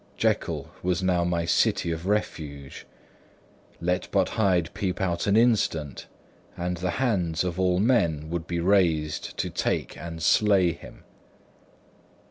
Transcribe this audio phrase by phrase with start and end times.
[0.17, 2.87] Jekyll was now my city of refuge;
[3.79, 6.07] let but Hyde peep out an instant,
[6.57, 11.03] and the hands of all men would be raised to take and slay him.